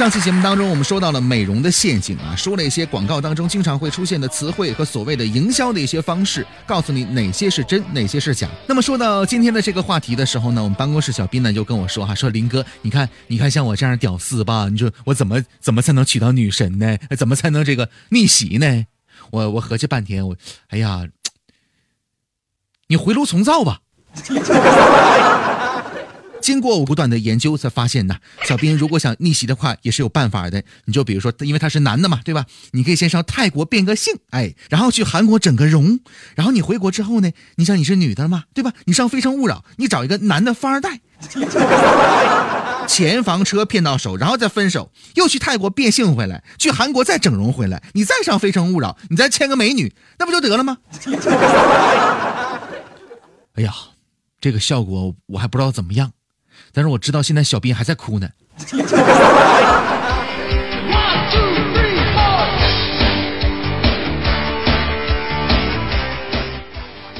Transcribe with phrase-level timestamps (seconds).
[0.00, 8.48] 上期节目当中，我们说到了美容的陷阱啊，说了一些广告当中经常会出现的词汇和所谓的营销的一些方式，告诉你哪些是真，哪些是假。
[8.66, 16.96] 那么说到今天的这个话题的时候呢，我们办公室小斌呢就跟我说哈，说林哥，你看，你看像我这样屌丝吧，你说我怎么怎么才能娶到女神呢？
[17.18, 18.86] 怎么才能这个逆袭呢？
[19.30, 20.34] 我我合计半天，我
[20.68, 21.04] 哎呀，
[22.86, 23.80] 你回炉重造吧。
[26.50, 30.64] 经过我不断的研究，才发现呢，小兵如果想逆袭的话，也是有办法的。
[30.86, 32.44] 你就比如说，因为他是男的嘛，对吧？
[32.72, 36.00] 你可以先上泰国变个性，哎，然后去韩国整个容，
[36.34, 38.72] 然后你回国之后呢，你想你是女的嘛，对吧？
[38.86, 40.98] 你上《非诚勿扰》，你找一个男的富二代，
[42.88, 50.78] 钱房车骗到手，然后再分手，又去泰国变性回来，去韩国再整容回来，你再上《非诚勿扰》，你再签个美女，那不就得了吗？
[53.54, 53.72] 哎呀，
[54.40, 56.10] 这个效果我还不知道怎么样。
[56.72, 58.28] 但是我知道现在小斌还在哭呢。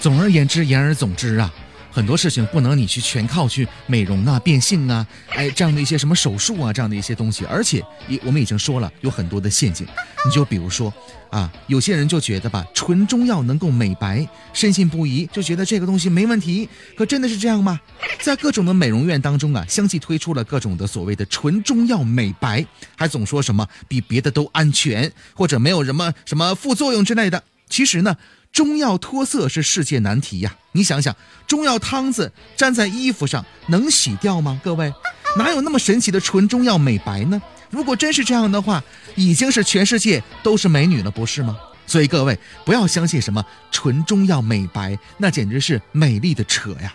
[0.00, 1.52] 总而言之，言而总之啊。
[1.94, 9.86] 很多事情不能你去全靠去美容啊、变性啊，哎，这样的一些什么手术啊，这样的一些东西，而且也我们已经说了有很多的陷阱。
[10.26, 10.92] 你就比如说
[11.30, 16.68] 啊，有些人就觉得吧，纯中药能够美白，深信不疑，就觉得这个东西没问题。
[16.96, 17.80] 可真的是这样吗？
[18.20, 27.40] 在各种的美容院当中啊，相继推出了各种的所谓的纯中药美白，还总说什么比别的都安全，或者没有什么什么副作用之类的。
[27.68, 28.16] 其实呢。
[28.54, 30.54] 中药脱色是世界难题呀！
[30.70, 34.60] 你想想，中药汤子粘在衣服上能洗掉吗？
[34.62, 34.94] 各位，
[35.36, 37.42] 哪有那么神奇的纯中药美白呢？
[37.68, 38.80] 如果真是这样的话，
[39.16, 41.58] 已经是全世界都是美女了，不是吗？
[41.84, 46.94] 所以各位不要相信什么纯中药美白，那简直是美丽的扯呀！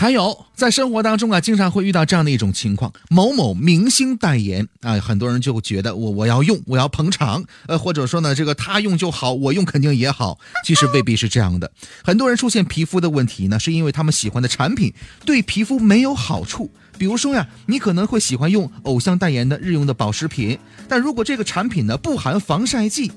[0.00, 10.38] 还有，在生活当中啊，经常会遇到这样的一种情况：某某明星代言啊，很多人就觉得我我要用，我要捧场，呃，或者说呢，这个他用就好，我用肯定也好。
[10.64, 11.68] 其实未必是这样的。
[12.04, 16.70] 很多人出现皮肤的问题呢，是因为他们喜欢的产品对皮肤没有好处。
[16.96, 20.56] 比如说呀，你可能会喜欢用偶像代言的日用的保湿品，
[20.88, 23.10] 但如果这个产品呢不含防晒剂。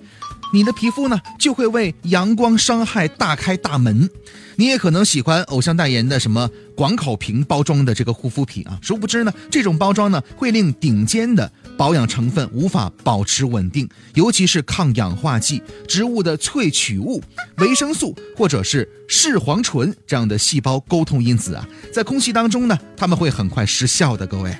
[0.53, 4.09] 你的皮肤呢，就会为阳光伤害大开大门。
[4.57, 17.23] 你也可能喜欢偶像代言的什么广口瓶包装的这个护肤品啊，殊不知呢，这种包装呢会令顶尖的保养成分无法保持稳定，尤其是抗氧化剂、植物的萃取物、
[17.57, 24.55] 维生素或者是视黄醇这样的细胞沟通因子啊，在空气当中呢，它们会很快失效的，各位。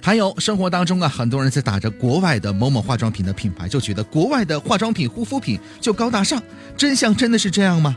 [0.00, 6.42] 还有生活当中啊，很多人在打着国外的某某化妆品的品牌，就觉得国外的化妆品、护肤品就高大上。
[6.76, 7.96] 真相真的是这样吗？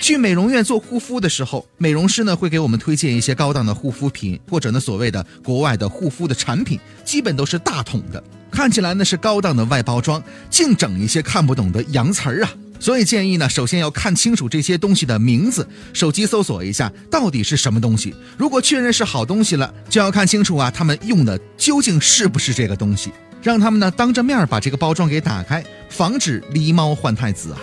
[0.00, 12.50] 去美容院做护肤的时候，美容师呢会给我们推荐一些高档的护肤品，或者呢所谓的国外的护肤的产品，基本都是大桶的，看起来呢是高档的外包装，净整一些看不懂的洋词儿啊。
[12.82, 18.12] 所以建议呢，首先要看清楚这些东西的名字，手机搜索一下到底是什么东西。
[18.36, 23.12] 如果确认是好东西了，就要看清楚啊，他们用的究竟是不是这个东西。
[23.40, 27.58] 让他们呢当着面把这个包装给打开，防止狸猫换太子啊。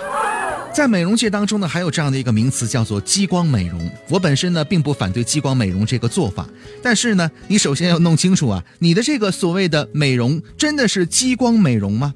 [0.74, 3.92] 在美容界当中呢，还有这样的一个名词叫做激光美容。
[4.08, 6.48] 我本身呢并不反对激光美容这个做法，
[6.82, 12.14] 但是呢，你首先要弄清楚啊，你的这个所谓的美容真的是激光美容吗？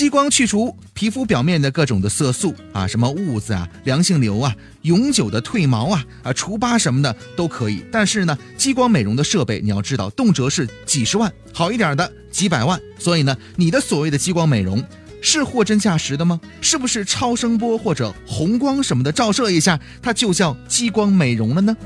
[0.00, 7.84] 激光去除皮肤表面的各种的色素啊，什么痦子啊、良性瘤啊、永久的褪毛啊、啊除疤什么的都可以。
[7.92, 12.80] 但是呢，激光美容的设备你要知道，动辄是几十万，好一点的几百万。
[12.98, 14.82] 所以呢，你的所谓的激光美容
[15.20, 16.40] 是货真价实的吗？
[16.62, 21.76] 是不是超声波或者红光什么的照射一下，它就叫激光美容了呢？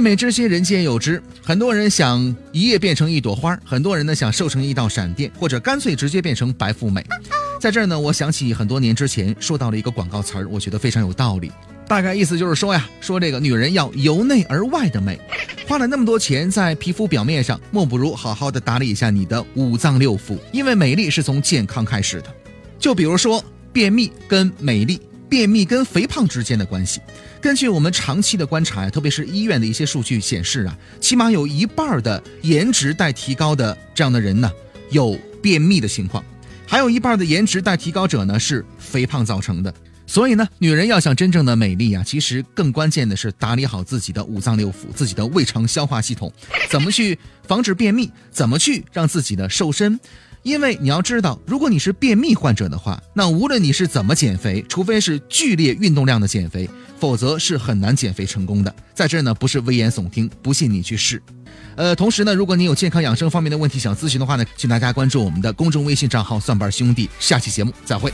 [0.00, 1.22] 爱美之心，人皆有之。
[1.42, 7.04] 很多人想一夜变成一朵花，很多人呢想瘦成一道闪电，或者干脆直接变成白富美。
[7.60, 11.52] 在这儿呢，我想起很多年之前说到了一个广告词儿，我觉得非常有道理。
[11.86, 15.20] 大概意思就是说呀，说这个女人要由内而外的美，
[15.68, 22.34] 花了那么多钱在皮肤表面上，莫不如好好的打理一下你的五脏六腑，因为美丽是从健康开始的。
[22.78, 24.98] 就比如说便秘跟美丽。
[25.30, 27.00] 便秘跟肥胖之间的关系，
[27.40, 34.50] 根据我们长期的观察呀，特别是医院的一些数据显示啊，起码有一半的颜值待提高的这样的人呢，
[34.90, 36.22] 有便秘的情况，
[36.66, 39.72] 还有一半的颜值待提高者呢是肥胖造成的。
[40.04, 46.32] 所以呢，女人要想真正的美丽啊，其实更关键的是打理好自己的五脏六腑、自己的胃肠消化系统，
[46.68, 47.16] 怎么去
[47.46, 50.00] 防止便秘，怎么去让自己的瘦身。
[50.42, 58.74] 因为你要知道，如果你是便秘患者的话，那无论你是怎么减肥，除非是剧烈运动量的减肥，否则是很难减肥成功的。
[58.94, 61.22] 在这儿呢，不是危言耸听，不信你去试。
[61.76, 67.08] 呃，同时呢，如果你有健康养生方面的问题想咨询的话呢，请大家关注我们的公众微信账号“蒜瓣兄弟”。
[67.20, 68.12] 下期节目再会。